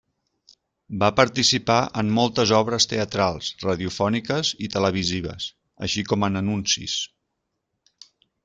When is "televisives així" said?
4.77-6.07